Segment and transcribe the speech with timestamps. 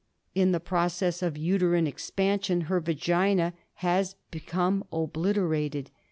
[0.33, 3.53] In the process of uterine expansion her vagina
[3.85, 5.91] has become obliterated.